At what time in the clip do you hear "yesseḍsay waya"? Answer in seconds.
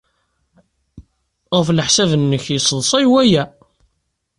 2.49-3.43